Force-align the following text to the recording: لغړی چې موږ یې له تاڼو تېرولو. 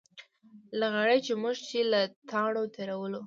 لغړی 0.79 1.19
چې 1.25 1.33
موږ 1.41 1.57
یې 1.71 1.81
له 1.91 2.01
تاڼو 2.29 2.63
تېرولو. 2.75 3.19